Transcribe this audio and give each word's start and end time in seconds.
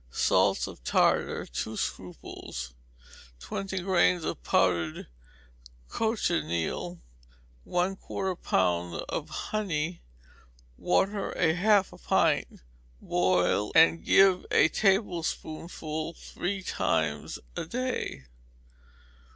Salts 0.09 0.65
of 0.65 0.83
tartar, 0.83 1.45
two 1.45 1.77
scruples, 1.77 2.73
twenty 3.39 3.83
grains 3.83 4.23
of 4.23 4.41
powdered 4.41 5.05
cochineal; 5.89 6.99
1/4 7.67 8.35
lb. 8.39 9.05
of 9.09 9.29
honey; 9.29 10.01
water, 10.75 11.53
half 11.53 11.93
a 11.93 11.99
pint; 11.99 12.61
boil, 12.99 13.71
and 13.75 14.03
give 14.03 14.43
a 14.49 14.69
tablespoonful 14.69 16.13
three 16.15 16.63
times 16.63 17.37
a 17.55 17.65
day. 17.67 18.23